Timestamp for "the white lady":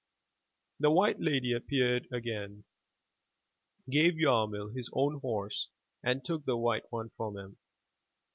0.79-1.53